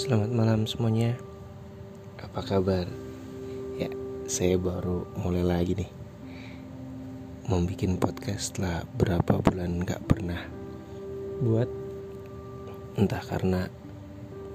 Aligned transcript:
Selamat 0.00 0.32
malam 0.32 0.64
semuanya. 0.64 1.12
Apa 2.24 2.40
kabar? 2.40 2.88
Ya, 3.76 3.92
saya 4.24 4.56
baru 4.56 5.04
mulai 5.20 5.44
lagi 5.44 5.76
nih. 5.76 5.92
Membikin 7.44 8.00
podcast 8.00 8.48
setelah 8.48 8.88
berapa 8.96 9.44
bulan 9.44 9.84
gak 9.84 10.00
pernah. 10.08 10.40
Buat? 11.44 11.68
Entah 12.96 13.20
karena 13.20 13.68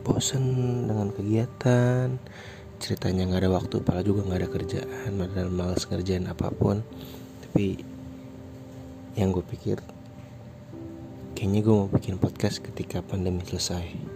Bosen 0.01 0.49
dengan 0.89 1.13
kegiatan 1.13 2.17
Ceritanya 2.81 3.29
gak 3.29 3.45
ada 3.45 3.53
waktu 3.53 3.85
Padahal 3.85 4.01
juga 4.01 4.25
gak 4.25 4.41
ada 4.41 4.49
kerjaan 4.49 5.09
Padahal 5.13 5.53
males 5.53 5.85
ngerjain 5.85 6.25
apa 6.25 6.49
pun. 6.49 6.81
Tapi 7.45 7.85
Yang 9.13 9.29
gue 9.29 9.45
pikir 9.53 9.77
Kayaknya 11.37 11.59
gue 11.61 11.75
mau 11.77 11.89
bikin 11.93 12.17
podcast 12.17 12.65
ketika 12.65 13.05
pandemi 13.05 13.45
selesai 13.45 14.14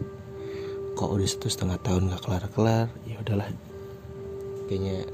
kok 1.00 1.16
udah 1.16 1.32
satu 1.32 1.48
setengah 1.48 1.80
tahun 1.80 2.12
gak 2.12 2.28
kelar-kelar 2.28 2.92
ya 3.08 3.16
udahlah. 3.24 3.48
Kayaknya 4.68 5.08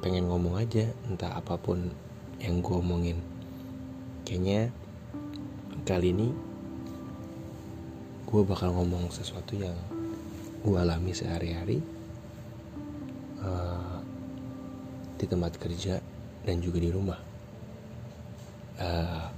pengen 0.00 0.24
ngomong 0.24 0.56
aja 0.56 0.88
entah 1.04 1.36
apa 1.36 1.60
pun 1.60 1.92
yang 2.40 2.64
gue 2.64 2.72
omongin. 2.72 3.20
Kayaknya 4.24 4.72
kali 5.84 6.16
ini 6.16 6.32
gue 8.24 8.40
bakal 8.40 8.72
ngomong 8.72 9.12
sesuatu 9.12 9.52
yang 9.52 9.76
gue 10.64 10.76
alami 10.80 11.12
sehari-hari 11.12 11.84
uh, 13.44 14.00
di 15.20 15.28
tempat 15.28 15.60
kerja 15.60 16.00
dan 16.48 16.64
juga 16.64 16.80
di 16.80 16.88
rumah. 16.88 17.20
Uh, 18.80 19.28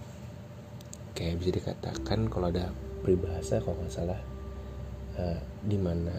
kayak 1.18 1.42
bisa 1.42 1.50
dikatakan 1.50 2.30
kalau 2.30 2.46
ada 2.46 2.70
peribahasa 3.02 3.58
kalau 3.58 3.74
nggak 3.82 3.90
salah 3.90 4.20
uh, 5.20 5.36
di 5.60 5.76
mana 5.76 6.16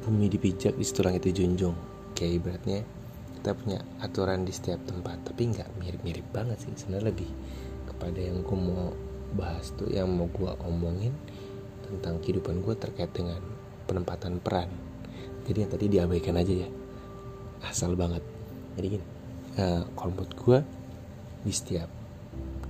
bumi 0.00 0.30
dipijak 0.30 0.78
di 0.78 0.84
situ 0.86 1.02
langit 1.02 1.26
dijunjung. 1.26 1.74
Kayak 2.14 2.32
ibaratnya 2.40 2.80
kita 3.40 3.50
punya 3.56 3.78
aturan 4.04 4.46
di 4.46 4.52
setiap 4.54 4.80
tempat 4.86 5.20
tapi 5.26 5.50
nggak 5.50 5.68
mirip-mirip 5.82 6.26
banget 6.30 6.62
sih. 6.62 6.72
Sebenarnya 6.78 7.10
lebih 7.10 7.30
kepada 7.90 8.20
yang 8.22 8.46
gue 8.46 8.58
mau 8.58 8.94
bahas 9.34 9.74
tuh 9.74 9.90
yang 9.90 10.10
mau 10.10 10.30
gue 10.30 10.50
omongin 10.66 11.14
tentang 11.86 12.22
kehidupan 12.22 12.62
gue 12.62 12.74
terkait 12.78 13.10
dengan 13.10 13.42
penempatan 13.90 14.38
peran. 14.38 14.70
Jadi 15.44 15.58
yang 15.66 15.70
tadi 15.70 15.86
diabaikan 15.90 16.38
aja 16.38 16.54
ya. 16.66 16.68
Asal 17.66 17.98
banget. 17.98 18.22
Jadi 18.78 18.86
gini 18.96 19.06
uh, 19.58 19.82
kalau 19.98 20.14
gue 20.14 20.58
di 21.40 21.52
setiap 21.52 21.88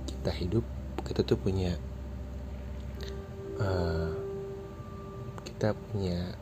kita 0.07 0.31
hidup 0.31 0.63
kita 1.03 1.27
tuh 1.27 1.35
punya 1.35 1.75
uh, 3.61 4.09
kita 5.45 5.77
punya 5.93 6.33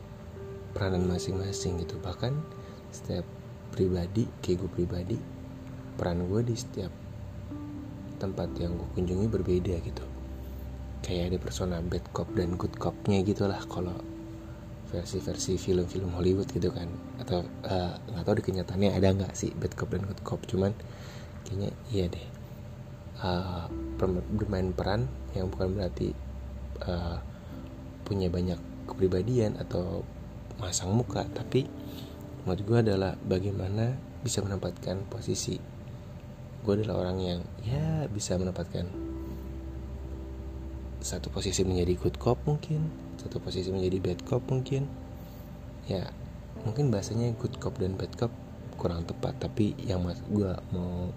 peranan 0.72 1.04
masing-masing 1.06 1.76
gitu. 1.84 2.00
Bahkan 2.00 2.32
setiap 2.90 3.26
pribadi 3.70 4.26
kayak 4.42 4.66
gue 4.66 4.70
pribadi 4.72 5.16
peran 5.94 6.26
gue 6.26 6.40
di 6.42 6.56
setiap 6.56 6.90
tempat 8.16 8.48
yang 8.56 8.76
gue 8.76 8.88
kunjungi 8.96 9.26
berbeda 9.28 9.74
gitu. 9.84 10.04
Kayak 11.00 11.32
ada 11.32 11.38
persona 11.40 11.76
bad 11.80 12.04
cop 12.12 12.28
dan 12.36 12.56
good 12.60 12.72
copnya 12.76 13.24
gitulah 13.24 13.60
kalau 13.68 13.96
versi-versi 14.90 15.56
film-film 15.56 16.12
Hollywood 16.12 16.50
gitu 16.52 16.68
kan. 16.72 16.88
Atau 17.20 17.44
eh, 17.64 17.92
nggak 17.96 18.20
uh, 18.20 18.26
tahu 18.26 18.36
di 18.40 18.44
kenyataannya 18.44 18.90
ada 18.96 19.08
nggak 19.16 19.32
sih 19.32 19.52
bad 19.56 19.72
cop 19.76 19.92
dan 19.92 20.04
good 20.04 20.22
cop. 20.24 20.40
Cuman 20.44 20.76
kayaknya 21.44 21.70
iya 21.92 22.06
deh. 22.08 22.26
Uh, 23.20 23.68
bermain 24.32 24.72
peran 24.72 25.04
yang 25.36 25.52
bukan 25.52 25.76
berarti 25.76 26.16
uh, 26.86 27.18
punya 28.04 28.28
banyak 28.32 28.58
kepribadian 28.90 29.56
atau 29.58 30.04
masang 30.60 30.92
muka. 30.92 31.24
Tapi 31.30 31.66
menurut 32.44 32.62
gue 32.64 32.78
adalah 32.90 33.12
bagaimana 33.20 33.96
bisa 34.20 34.44
menempatkan 34.44 35.06
posisi. 35.08 35.56
Gue 36.60 36.76
adalah 36.76 37.08
orang 37.08 37.18
yang 37.20 37.40
ya 37.64 38.04
bisa 38.08 38.36
menempatkan 38.36 38.88
satu 41.00 41.32
posisi 41.32 41.64
menjadi 41.64 41.96
good 41.96 42.20
cop 42.20 42.36
mungkin 42.44 42.92
satu 43.16 43.40
posisi 43.40 43.72
menjadi 43.72 43.96
bad 44.00 44.20
cop 44.28 44.44
mungkin. 44.52 44.84
Ya 45.88 46.12
mungkin 46.64 46.92
bahasanya 46.92 47.32
good 47.40 47.56
cop 47.56 47.80
dan 47.80 47.96
bad 47.96 48.12
cop 48.20 48.32
kurang 48.80 49.04
tepat 49.04 49.36
tapi 49.36 49.76
yang 49.84 50.00
mas 50.00 50.20
gue 50.28 50.52
mau 50.72 51.12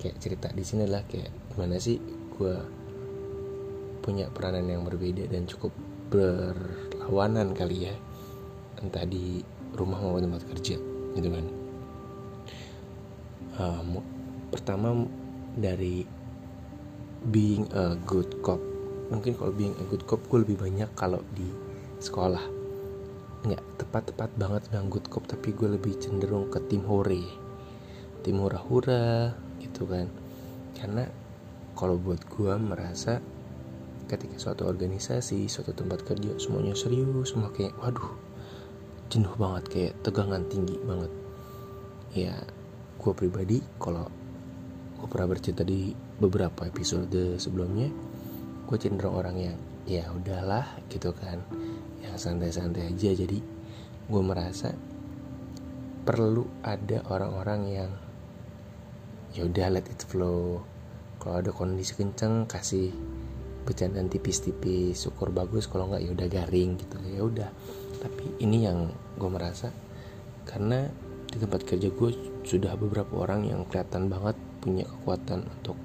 kayak 0.00 0.16
cerita 0.20 0.48
di 0.52 0.64
sini 0.64 0.84
adalah 0.84 1.04
kayak 1.08 1.28
gimana 1.52 1.76
sih 1.80 1.96
gue 2.36 2.56
punya 4.00 4.26
peranan 4.32 4.66
yang 4.66 4.82
berbeda 4.82 5.28
dan 5.28 5.44
cukup 5.44 5.72
berlawanan 6.10 7.52
kali 7.54 7.92
ya. 7.92 7.94
Entah 8.80 9.04
di 9.04 9.44
rumah 9.76 10.00
maupun 10.00 10.26
tempat 10.26 10.42
kerja 10.50 10.76
gitu 11.14 11.28
kan. 11.28 11.46
Um, 13.60 14.00
pertama 14.48 15.04
dari 15.54 16.08
being 17.28 17.68
a 17.76 17.94
good 18.08 18.40
cop. 18.40 18.58
Mungkin 19.10 19.36
kalau 19.36 19.52
being 19.52 19.76
a 19.76 19.84
good 19.90 20.06
cop 20.08 20.22
gue 20.30 20.42
lebih 20.42 20.56
banyak 20.58 20.88
kalau 20.96 21.20
di 21.36 21.46
sekolah. 22.00 22.42
Nggak 23.44 23.62
tepat-tepat 23.80 24.30
banget 24.36 24.62
bilang 24.72 24.88
good 24.88 25.06
cop 25.12 25.28
tapi 25.28 25.52
gue 25.52 25.76
lebih 25.76 25.98
cenderung 26.00 26.48
ke 26.48 26.58
tim 26.72 26.82
hore. 26.88 27.24
Tim 28.24 28.40
hura-hura 28.40 29.36
gitu 29.60 29.84
kan. 29.84 30.08
Karena 30.76 31.04
kalau 31.76 31.96
buat 32.00 32.24
gue 32.28 32.52
merasa 32.56 33.20
ketika 34.10 34.34
suatu 34.42 34.66
organisasi 34.66 35.46
suatu 35.46 35.70
tempat 35.70 36.02
kerja 36.02 36.34
semuanya 36.42 36.74
serius 36.74 37.30
semua 37.30 37.54
kayak 37.54 37.78
waduh 37.78 38.10
jenuh 39.10 39.34
banget 39.34 39.64
kayak 39.70 39.94
tegangan 40.06 40.46
tinggi 40.46 40.78
banget. 40.86 41.12
Ya 42.14 42.34
gue 42.98 43.12
pribadi 43.14 43.58
kalau 43.82 44.06
gue 44.98 45.06
pernah 45.10 45.34
bercerita 45.34 45.66
di 45.66 45.90
beberapa 46.18 46.66
episode 46.66 47.38
sebelumnya 47.38 47.90
gue 48.70 48.76
cenderung 48.78 49.18
orang 49.18 49.36
yang 49.38 49.58
ya 49.86 50.06
udahlah 50.14 50.78
gitu 50.90 51.10
kan. 51.10 51.42
Yang 52.02 52.16
santai-santai 52.22 52.94
aja. 52.94 53.10
Jadi 53.14 53.38
gue 54.06 54.22
merasa 54.22 54.70
perlu 56.06 56.46
ada 56.62 57.02
orang-orang 57.10 57.60
yang 57.66 57.90
ya 59.34 59.42
udah 59.46 59.74
let 59.74 59.90
it 59.90 60.02
flow. 60.06 60.62
Kalau 61.18 61.34
ada 61.42 61.50
kondisi 61.50 61.98
kenceng 61.98 62.46
kasih 62.46 62.94
bercandaan 63.70 64.10
tipis-tipis 64.10 64.98
syukur 65.06 65.30
bagus 65.30 65.70
kalau 65.70 65.86
nggak 65.86 66.02
ya 66.02 66.10
udah 66.10 66.26
garing 66.26 66.74
gitu. 66.74 66.98
Ya 67.06 67.22
udah. 67.22 67.50
Tapi 68.02 68.42
ini 68.42 68.66
yang 68.66 68.90
gue 69.14 69.30
merasa 69.30 69.70
karena 70.42 70.90
di 71.30 71.38
tempat 71.38 71.62
kerja 71.62 71.94
gue 71.94 72.10
sudah 72.42 72.74
beberapa 72.74 73.22
orang 73.22 73.46
yang 73.46 73.62
kelihatan 73.70 74.10
banget 74.10 74.34
punya 74.58 74.82
kekuatan 74.82 75.46
untuk 75.46 75.78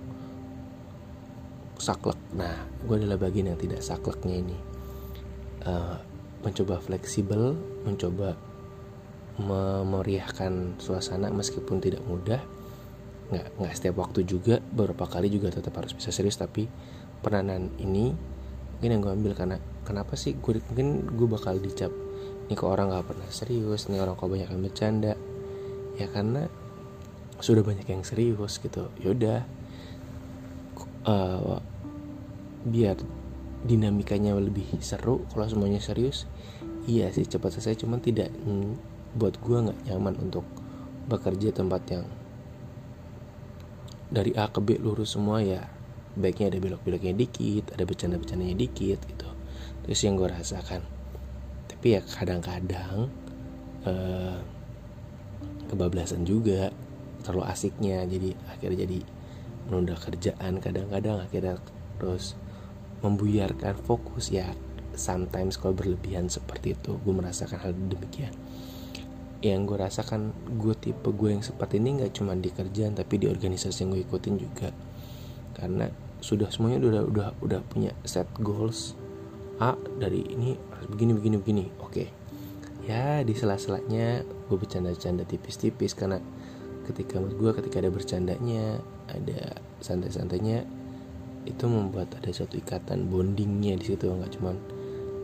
saklek. 1.78 2.18
Nah 2.34 2.66
gue 2.81 2.95
adalah 2.97 3.22
bagian 3.22 3.53
yang 3.53 3.59
tidak 3.62 3.85
sakleknya 3.85 4.41
ini. 4.41 4.57
Uh, 5.66 5.97
mencoba 6.41 6.78
fleksibel 6.78 7.57
mencoba 7.85 8.38
memeriahkan 9.38 10.81
suasana 10.81 11.29
meskipun 11.29 11.78
tidak 11.78 12.01
mudah. 12.09 12.41
Nggak 13.29 13.47
nggak 13.62 13.74
setiap 13.78 13.95
waktu 14.01 14.25
juga. 14.25 14.57
Beberapa 14.63 15.06
kali 15.06 15.29
juga 15.29 15.53
tetap 15.53 15.78
harus 15.78 15.94
bisa 15.94 16.09
serius 16.09 16.40
tapi 16.40 16.66
peranan 17.25 17.74
ini 17.81 18.13
mungkin 18.78 18.90
yang 18.94 19.02
gue 19.02 19.13
ambil 19.18 19.34
karena 19.34 19.58
kenapa 19.81 20.13
sih 20.13 20.38
gue 20.38 20.62
mungkin 20.69 21.09
gue 21.18 21.25
bakal 21.25 21.58
dicap 21.58 21.90
ini 22.46 22.53
kok 22.53 22.69
orang 22.69 22.94
gak 22.94 23.09
pernah 23.09 23.30
serius 23.34 23.90
ini 23.90 23.97
orang 23.97 24.13
kok 24.13 24.30
banyak 24.30 24.46
yang 24.46 24.62
bercanda. 24.62 25.18
Ya 25.97 26.06
karena 26.06 26.46
sudah 27.41 27.66
banyak 27.66 27.90
yang 27.90 28.06
serius 28.06 28.62
gitu. 28.62 28.94
Yaudah 29.02 29.41
uh, 31.10 31.57
biar 32.69 33.01
dinamikanya 33.66 34.38
lebih 34.38 34.77
seru 34.77 35.25
kalau 35.33 35.50
semuanya 35.50 35.81
serius 35.81 36.30
iya 36.86 37.10
sih 37.10 37.25
cepat 37.25 37.57
selesai. 37.57 37.81
Cuman 37.81 37.98
tidak 37.98 38.30
mm, 38.30 38.77
buat 39.18 39.42
gue 39.42 39.57
nggak 39.66 39.89
nyaman 39.89 40.22
untuk 40.22 40.45
bekerja 41.10 41.50
tempat 41.50 41.81
yang 41.89 42.06
dari 44.13 44.38
A 44.38 44.54
ke 44.54 44.62
B 44.62 44.77
lurus 44.77 45.18
semua 45.18 45.42
ya 45.42 45.66
baiknya 46.15 46.51
ada 46.51 46.59
belok-beloknya 46.63 47.13
dikit 47.15 47.75
ada 47.75 47.83
bercanda-bercandanya 47.83 48.56
dikit 48.56 49.00
gitu. 49.03 49.29
Terus 49.85 50.00
yang 50.01 50.15
gue 50.17 50.27
rasakan 50.31 50.81
tapi 51.85 51.97
ya 51.97 52.01
kadang-kadang 52.01 53.13
uh, 53.85 54.41
kebablasan 55.69 56.25
juga 56.25 56.73
terlalu 57.21 57.45
asiknya 57.45 58.06
jadi 58.06 58.33
akhirnya 58.50 58.89
jadi 58.89 59.00
menunda 59.69 59.94
kerjaan 59.97 60.62
kadang-kadang 60.62 61.21
akhirnya 61.21 61.57
terus 61.97 62.38
membuyarkan 63.01 63.77
fokus. 63.85 64.33
Ya 64.33 64.53
sometimes 64.97 65.62
kalau 65.62 65.77
berlebihan 65.77 66.29
seperti 66.29 66.73
itu 66.73 66.97
gue 67.01 67.13
merasakan 67.13 67.59
hal 67.62 67.73
demikian. 67.73 68.33
Yang 69.45 69.62
gue 69.69 69.77
rasakan 69.77 70.21
gue 70.57 70.73
tipe 70.77 71.09
gue 71.13 71.38
yang 71.38 71.45
seperti 71.45 71.77
ini 71.77 72.01
nggak 72.01 72.17
cuma 72.17 72.33
di 72.33 72.50
kerjaan 72.50 72.97
tapi 72.97 73.21
di 73.21 73.29
organisasi 73.29 73.85
yang 73.85 73.94
gue 73.94 74.01
ikutin 74.06 74.35
juga. 74.41 74.69
Karena 75.53 75.85
sudah 76.25 76.50
semuanya 76.50 76.81
udah 76.81 77.04
udah 77.06 77.30
udah 77.45 77.62
punya 77.69 77.94
set 78.01 78.25
goals. 78.42 78.98
A 79.62 79.77
dari 80.01 80.25
ini 80.25 80.57
harus 80.74 80.89
begini 80.89 81.13
begini 81.13 81.36
begini. 81.38 81.66
Oke. 81.86 82.10
Ya 82.89 83.22
di 83.22 83.38
sela-selanya 83.38 84.25
gue 84.25 84.57
bercanda-canda 84.57 85.22
tipis-tipis 85.25 85.94
karena 85.94 86.18
ketika 86.89 87.22
menurut 87.22 87.38
gue 87.38 87.51
ketika 87.62 87.81
ada 87.81 87.89
bercandanya 87.94 88.81
ada 89.10 89.62
santai-santainya 89.81 90.66
itu 91.45 91.66
membuat 91.69 92.13
ada 92.18 92.30
satu 92.33 92.57
ikatan 92.57 93.06
bondingnya 93.10 93.77
di 93.77 93.94
situ 93.94 94.10
nggak 94.10 94.38
cuman 94.38 94.57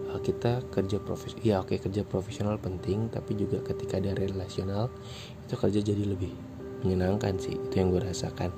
uh, 0.10 0.22
kita 0.22 0.66
kerja 0.74 0.98
profes 1.02 1.38
ya 1.42 1.62
oke 1.62 1.78
kerja 1.78 2.02
profesional 2.02 2.58
penting 2.58 3.10
tapi 3.14 3.38
juga 3.38 3.62
ketika 3.62 4.02
ada 4.02 4.14
relasional 4.18 4.90
itu 5.46 5.54
kerja 5.54 5.80
jadi 5.86 6.02
lebih 6.06 6.34
menyenangkan 6.82 7.38
sih. 7.38 7.56
Itu 7.58 7.74
yang 7.78 7.94
gue 7.94 8.02
rasakan. 8.02 8.50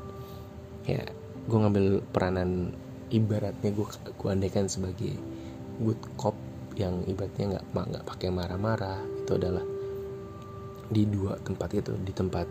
Ya 0.87 1.03
gue 1.43 1.57
ngambil 1.59 1.85
peranan 2.11 2.71
ibaratnya 3.11 3.69
gue 3.75 3.87
gue 3.87 4.29
andaikan 4.31 4.71
sebagai 4.71 5.19
good 5.83 5.99
cop 6.15 6.35
yang 6.73 7.05
ibaratnya 7.05 7.57
nggak 7.57 7.65
nggak 7.69 8.05
pakai 8.07 8.29
marah-marah 8.33 9.01
itu 9.23 9.31
adalah 9.37 9.65
di 10.89 11.03
dua 11.09 11.37
tempat 11.41 11.69
itu 11.73 11.93
di 12.01 12.13
tempat 12.13 12.47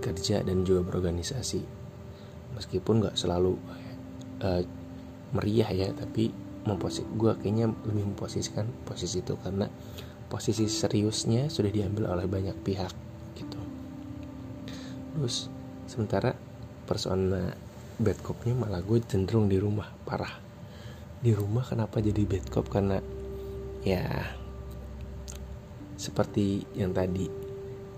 kerja 0.00 0.40
dan 0.46 0.62
juga 0.62 0.86
berorganisasi. 0.86 1.62
Meskipun 2.56 3.04
nggak 3.04 3.16
selalu 3.18 3.58
uh, 4.40 4.62
meriah 5.36 5.68
ya 5.68 5.88
tapi 5.92 6.32
memposi 6.64 7.04
gue 7.04 7.32
kayaknya 7.36 7.68
lebih 7.84 8.12
memposisikan 8.12 8.68
posisi 8.84 9.20
itu 9.20 9.36
karena 9.40 9.68
posisi 10.28 10.68
seriusnya 10.68 11.48
sudah 11.48 11.72
diambil 11.72 12.12
oleh 12.12 12.28
banyak 12.28 12.56
pihak 12.64 12.92
gitu. 13.36 13.60
Terus 15.16 15.48
sementara 15.88 16.36
persona 16.88 17.52
bad 17.98 18.18
copnya 18.22 18.54
malah 18.54 18.78
gue 18.78 19.02
cenderung 19.02 19.50
di 19.50 19.58
rumah 19.58 19.90
parah. 20.06 20.38
Di 21.18 21.34
rumah 21.34 21.66
kenapa 21.66 21.98
jadi 21.98 22.22
bad 22.22 22.46
cop? 22.46 22.70
Karena 22.70 23.02
ya 23.82 24.06
seperti 25.98 26.62
yang 26.78 26.94
tadi 26.94 27.26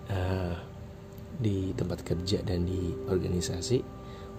uh, 0.08 0.56
di 1.36 1.76
tempat 1.76 2.00
kerja 2.00 2.40
dan 2.40 2.64
di 2.64 2.96
organisasi 3.12 3.84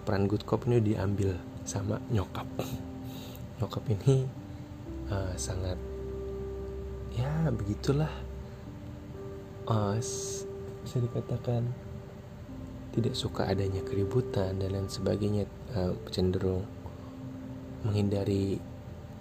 peran 0.02 0.26
good 0.26 0.42
cop 0.50 0.66
ini 0.66 0.82
diambil 0.82 1.38
sama 1.62 2.02
nyokap. 2.10 2.50
Nyokap 3.62 3.84
ini 3.94 4.26
uh, 5.14 5.34
sangat 5.38 5.78
ya 7.14 7.54
begitulah. 7.54 8.10
Uh, 9.70 9.94
bisa 10.82 10.98
dikatakan 10.98 11.62
tidak 12.92 13.16
suka 13.16 13.48
adanya 13.48 13.80
keributan 13.88 14.60
dan 14.60 14.70
lain 14.76 14.88
sebagainya 14.92 15.48
uh, 15.76 15.96
cenderung 16.12 16.68
menghindari 17.88 18.60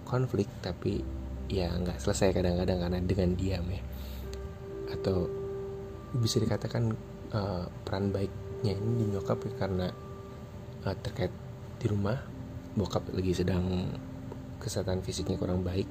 konflik 0.03 0.47
tapi 0.59 1.01
ya 1.47 1.71
nggak 1.71 1.99
selesai 1.99 2.35
kadang-kadang 2.35 2.83
karena 2.83 2.99
dengan 2.99 3.29
diam 3.39 3.65
ya. 3.71 3.81
Atau 4.91 5.31
bisa 6.19 6.43
dikatakan 6.43 6.91
uh, 7.31 7.65
peran 7.87 8.11
baiknya 8.11 8.75
ini 8.75 8.91
di 8.99 9.05
nyokap 9.15 9.39
ya 9.47 9.53
karena 9.55 9.87
uh, 10.83 10.95
terkait 10.99 11.31
di 11.79 11.87
rumah 11.87 12.19
bokap 12.75 13.07
lagi 13.15 13.35
sedang 13.35 13.87
kesehatan 14.61 15.03
fisiknya 15.03 15.35
kurang 15.35 15.65
baik 15.65 15.89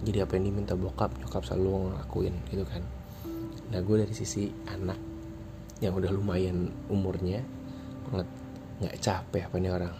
jadi 0.00 0.24
apa 0.24 0.40
yang 0.40 0.52
diminta 0.52 0.72
bokap 0.72 1.12
nyokap 1.20 1.44
selalu 1.44 1.92
ngelakuin 1.92 2.34
gitu 2.48 2.64
kan. 2.64 2.80
Nah 3.68 3.80
gue 3.84 3.96
dari 4.00 4.14
sisi 4.16 4.48
anak 4.72 5.09
yang 5.80 5.96
udah 5.96 6.12
lumayan 6.12 6.68
umurnya 6.92 7.40
banget 8.08 8.28
nggak 8.80 8.96
capek 9.00 9.42
apa 9.48 9.56
nih 9.60 9.72
orang 9.72 9.94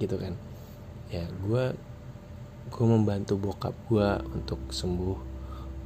gitu 0.00 0.16
kan. 0.16 0.34
Ya 1.12 1.28
gue 1.28 1.64
gue 2.72 2.86
membantu 2.88 3.36
bokap 3.36 3.76
gue 3.92 4.08
untuk 4.32 4.60
sembuh 4.72 5.18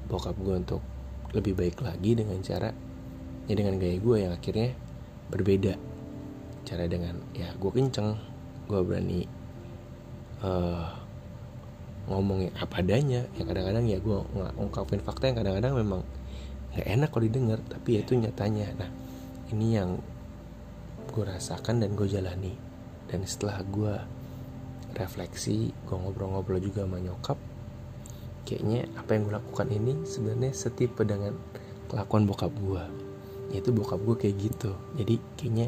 bokap 0.07 0.39
gue 0.39 0.55
untuk 0.55 0.83
lebih 1.35 1.59
baik 1.59 1.83
lagi 1.83 2.15
dengan 2.15 2.39
cara 2.43 2.71
ya 3.47 3.55
dengan 3.55 3.79
gaya 3.79 3.99
gue 3.99 4.17
yang 4.23 4.33
akhirnya 4.35 4.71
berbeda. 5.31 5.75
Cara 6.67 6.87
dengan 6.87 7.19
ya 7.35 7.51
gue 7.59 7.71
kenceng 7.71 8.15
gue 8.67 8.81
berani 8.83 9.27
uh, 10.43 10.87
ngomongin 12.07 12.55
apa 12.59 12.79
adanya. 12.79 13.27
Yang 13.35 13.47
kadang-kadang 13.51 13.85
ya 13.91 13.99
gue 13.99 14.19
ngungkapin 14.55 15.03
fakta 15.03 15.31
yang 15.31 15.39
kadang-kadang 15.43 15.75
memang 15.75 16.03
nggak 16.75 16.87
enak 16.87 17.09
kalau 17.11 17.25
didengar 17.27 17.59
tapi 17.67 17.99
ya 17.99 18.01
itu 18.07 18.15
nyatanya. 18.15 18.67
Nah 18.79 19.06
ini 19.55 19.79
yang 19.79 20.01
gue 21.11 21.25
rasakan 21.25 21.83
dan 21.85 21.95
gue 21.95 22.09
jalani. 22.09 22.55
Dan 23.07 23.23
setelah 23.23 23.63
gue 23.63 23.95
refleksi 24.97 25.71
gue 25.85 25.97
ngobrol-ngobrol 25.97 26.59
juga 26.59 26.89
sama 26.89 26.97
nyokap 26.97 27.37
kayaknya 28.47 28.87
apa 28.97 29.19
yang 29.19 29.29
gue 29.29 29.35
lakukan 29.37 29.69
ini 29.69 29.93
sebenarnya 30.07 30.55
setipe 30.57 31.03
dengan 31.05 31.35
kelakuan 31.91 32.25
bokap 32.25 32.55
gue 32.55 32.85
yaitu 33.53 33.71
bokap 33.75 34.01
gue 34.03 34.17
kayak 34.27 34.37
gitu. 34.41 34.73
Jadi 34.97 35.19
kayaknya 35.37 35.67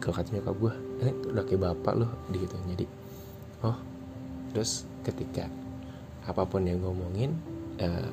kalau 0.00 0.14
kata 0.16 0.28
nyokap 0.40 0.56
gue 0.56 0.72
ini 1.04 1.12
udah 1.30 1.44
kayak 1.44 1.62
bapak 1.62 1.94
loh 2.04 2.10
gitu. 2.32 2.56
Jadi 2.68 2.84
oh 3.62 3.76
terus 4.50 4.88
ketika 5.04 5.46
apa 6.24 6.42
pun 6.48 6.64
yang 6.64 6.80
gue 6.80 6.90
omongin 6.90 7.36
uh, 7.80 8.08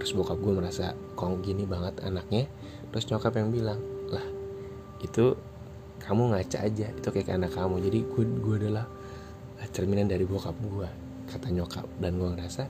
terus 0.00 0.12
bokap 0.16 0.40
gue 0.40 0.52
merasa 0.52 0.96
kong 1.14 1.44
gini 1.44 1.68
banget 1.68 2.00
anaknya 2.04 2.48
terus 2.92 3.08
nyokap 3.08 3.36
yang 3.36 3.52
bilang 3.52 3.80
itu 5.04 5.36
kamu 6.04 6.36
ngaca 6.36 6.58
aja 6.64 6.88
itu 6.92 7.08
kayak 7.08 7.36
anak 7.36 7.52
kamu. 7.52 7.80
Jadi 7.80 7.98
gue 8.04 8.24
gue 8.40 8.54
adalah 8.66 8.86
cerminan 9.72 10.08
dari 10.08 10.24
bokap 10.28 10.56
gue 10.58 10.88
kata 11.28 11.48
nyokap. 11.52 11.86
Dan 12.00 12.20
gue 12.20 12.28
ngerasa 12.34 12.64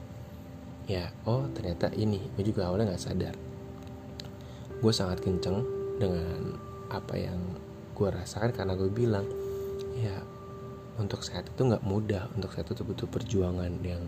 ya 0.85 1.09
oh 1.25 1.49
ternyata 1.51 1.89
ini 1.97 2.21
gue 2.35 2.43
juga 2.45 2.67
awalnya 2.69 2.93
nggak 2.93 3.03
sadar. 3.03 3.35
Gue 4.79 4.93
sangat 4.93 5.23
kenceng 5.23 5.63
dengan 5.99 6.55
apa 6.91 7.15
yang 7.15 7.39
gue 7.95 8.07
rasakan 8.11 8.51
karena 8.51 8.75
gue 8.75 8.91
bilang 8.91 9.25
ya 9.95 10.15
untuk 10.95 11.23
sehat 11.23 11.47
itu 11.51 11.61
nggak 11.67 11.83
mudah. 11.83 12.31
Untuk 12.35 12.51
sehat 12.55 12.71
itu 12.71 12.83
butuh 12.83 13.07
perjuangan 13.07 13.71
yang 13.83 14.03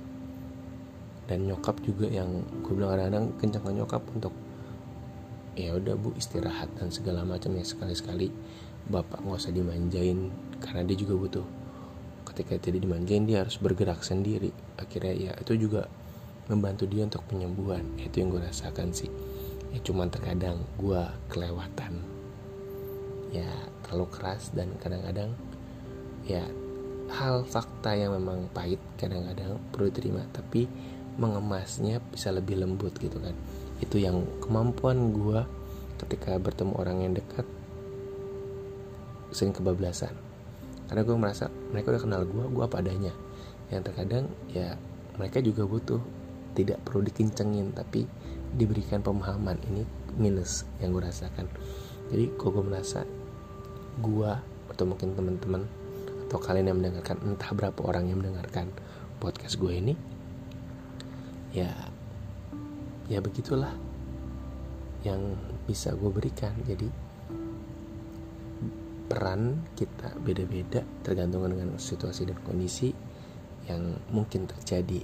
dan 1.28 1.44
nyokap 1.44 1.76
juga 1.84 2.08
yang 2.08 2.40
gue 2.64 2.72
bilang 2.72 2.96
kadang-kadang 2.96 3.26
kencang 3.36 3.76
nyokap 3.76 4.00
untuk 4.16 4.32
ya 5.58 5.74
udah 5.74 5.98
bu 5.98 6.14
istirahat 6.14 6.70
dan 6.78 6.94
segala 6.94 7.26
macam 7.26 7.58
ya 7.58 7.66
sekali-sekali. 7.66 8.30
Bapak 8.88 9.26
nggak 9.26 9.42
usah 9.42 9.52
dimanjain 9.52 10.30
karena 10.62 10.86
dia 10.86 10.98
juga 11.02 11.18
butuh. 11.18 11.48
Ketika 12.30 12.62
tidak 12.62 12.86
dimanjain 12.86 13.26
dia 13.26 13.42
harus 13.42 13.58
bergerak 13.58 14.06
sendiri. 14.06 14.54
Akhirnya 14.78 15.14
ya 15.18 15.32
itu 15.42 15.58
juga 15.58 15.90
membantu 16.48 16.86
dia 16.86 17.04
untuk 17.04 17.26
penyembuhan. 17.26 17.84
Itu 17.98 18.22
yang 18.22 18.30
gue 18.30 18.46
rasakan 18.46 18.94
sih. 18.94 19.10
Ya 19.74 19.82
cuman 19.82 20.14
terkadang 20.14 20.62
gue 20.78 21.02
kelewatan. 21.34 22.06
Ya 23.34 23.50
terlalu 23.84 24.08
keras 24.14 24.54
dan 24.54 24.78
kadang-kadang 24.78 25.34
ya 26.30 26.46
hal 27.12 27.44
fakta 27.44 27.98
yang 27.98 28.14
memang 28.14 28.48
pahit 28.54 28.80
kadang-kadang 28.96 29.58
perlu 29.74 29.90
diterima. 29.90 30.22
Tapi 30.32 30.70
mengemasnya 31.18 31.98
bisa 32.14 32.30
lebih 32.30 32.62
lembut 32.62 32.94
gitu 33.02 33.18
kan 33.18 33.34
itu 33.84 34.02
yang 34.02 34.26
kemampuan 34.42 35.14
gue 35.14 35.42
ketika 36.06 36.38
bertemu 36.38 36.74
orang 36.78 36.98
yang 37.04 37.14
dekat 37.14 37.46
sering 39.34 39.54
kebablasan. 39.54 40.14
Karena 40.88 41.04
gue 41.04 41.16
merasa 41.20 41.52
mereka 41.74 41.92
udah 41.94 42.02
kenal 42.02 42.22
gue 42.24 42.46
gue 42.48 42.64
apa 42.64 42.80
adanya. 42.80 43.14
Yang 43.68 43.92
terkadang 43.92 44.26
ya 44.50 44.80
mereka 45.20 45.44
juga 45.44 45.68
butuh 45.68 46.02
tidak 46.56 46.82
perlu 46.88 47.06
dikencengin 47.06 47.76
tapi 47.76 48.08
diberikan 48.56 49.04
pemahaman. 49.04 49.60
Ini 49.68 49.84
minus 50.18 50.66
yang 50.80 50.96
gue 50.96 51.04
rasakan. 51.04 51.46
Jadi 52.08 52.34
kok 52.40 52.56
gue 52.56 52.64
merasa 52.64 53.04
gua 54.00 54.40
atau 54.70 54.86
mungkin 54.86 55.18
teman-teman 55.18 55.66
atau 56.30 56.38
kalian 56.38 56.70
yang 56.70 56.78
mendengarkan 56.78 57.18
entah 57.24 57.52
berapa 57.56 57.80
orang 57.82 58.12
yang 58.12 58.20
mendengarkan 58.22 58.70
podcast 59.18 59.58
gue 59.58 59.74
ini 59.74 59.94
ya 61.56 61.72
ya 63.08 63.24
begitulah 63.24 63.72
yang 65.08 65.36
bisa 65.64 65.96
gue 65.96 66.12
berikan. 66.12 66.52
Jadi 66.68 66.88
peran 69.08 69.64
kita 69.80 70.20
beda-beda 70.20 70.84
tergantung 71.00 71.48
dengan 71.48 71.80
situasi 71.80 72.28
dan 72.28 72.38
kondisi 72.44 72.92
yang 73.72 73.96
mungkin 74.12 74.48
terjadi 74.48 75.00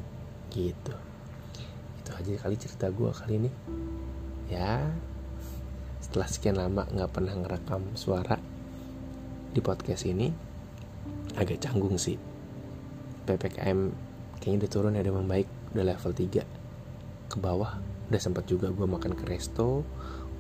gitu. 0.51 0.95
Itu 2.03 2.10
aja 2.12 2.31
kali 2.43 2.55
cerita 2.60 2.91
gue 2.91 3.12
kali 3.12 3.33
ini. 3.39 3.51
Ya 4.51 4.91
setelah 6.03 6.27
sekian 6.27 6.60
lama 6.60 6.83
nggak 6.83 7.12
pernah 7.15 7.33
ngerekam 7.33 7.95
suara 7.95 8.36
di 9.55 9.63
podcast 9.63 10.03
ini 10.03 10.27
agak 11.39 11.63
canggung 11.63 11.95
sih. 11.95 12.19
PPKM 13.24 13.79
kayaknya 14.43 14.67
udah 14.67 14.72
turun 14.72 15.00
ada 15.00 15.12
membaik 15.15 15.48
udah 15.72 15.95
level 15.95 16.12
3 16.12 16.43
ke 17.31 17.38
bawah 17.39 17.92
udah 18.12 18.22
sempat 18.22 18.43
juga 18.50 18.72
gue 18.74 18.88
makan 18.88 19.15
ke 19.15 19.24
resto 19.27 19.86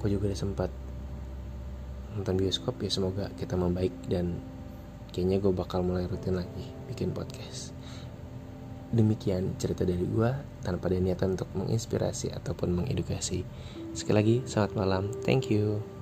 gue 0.03 0.09
juga 0.11 0.31
udah 0.31 0.39
sempat 0.39 0.71
nonton 2.13 2.35
bioskop 2.37 2.77
ya 2.81 2.89
semoga 2.93 3.31
kita 3.39 3.57
membaik 3.57 3.93
dan 4.05 4.37
kayaknya 5.13 5.37
gue 5.41 5.53
bakal 5.53 5.85
mulai 5.85 6.09
rutin 6.09 6.33
lagi 6.33 6.65
bikin 6.89 7.13
podcast. 7.13 7.73
Demikian 8.93 9.57
cerita 9.57 9.85
dari 9.85 10.05
gue 10.05 10.29
tanpa 10.65 10.89
ada 10.89 10.97
niatan 11.01 11.37
untuk 11.37 11.49
menginspirasi 11.53 12.33
ataupun 12.33 12.73
mengedukasi. 12.81 13.45
Sekali 13.93 14.17
lagi 14.17 14.35
selamat 14.45 14.71
malam. 14.73 15.03
Thank 15.25 15.49
you 15.49 15.92